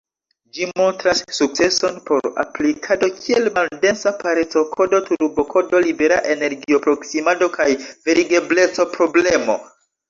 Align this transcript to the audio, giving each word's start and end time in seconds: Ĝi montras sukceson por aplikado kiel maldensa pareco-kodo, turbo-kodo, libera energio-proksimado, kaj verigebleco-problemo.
Ĝi 0.53 0.67
montras 0.79 1.19
sukceson 1.39 1.99
por 2.07 2.29
aplikado 2.45 3.11
kiel 3.19 3.51
maldensa 3.59 4.15
pareco-kodo, 4.25 5.03
turbo-kodo, 5.11 5.83
libera 5.91 6.21
energio-proksimado, 6.37 7.55
kaj 7.61 7.71
verigebleco-problemo. 7.93 9.63